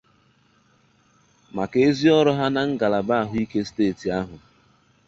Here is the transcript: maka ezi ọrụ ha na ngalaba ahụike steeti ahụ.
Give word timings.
maka 1.55 1.75
ezi 1.87 2.07
ọrụ 2.17 2.31
ha 2.39 2.45
na 2.55 2.61
ngalaba 2.71 3.13
ahụike 3.23 3.59
steeti 3.69 4.07
ahụ. 4.19 4.35